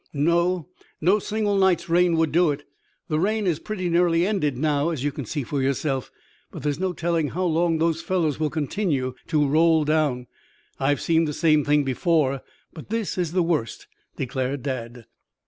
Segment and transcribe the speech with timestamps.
[0.13, 0.67] "No.
[0.99, 2.63] No single night's rain would do it.
[3.07, 6.09] The rain is pretty nearly ended now, as you can see for yourself.
[6.49, 10.25] But there's no telling how long those fellows will continue to roll down.
[10.79, 12.41] I've seen the same thing before,
[12.73, 13.85] but this is the worst,"
[14.15, 15.05] declared Dad.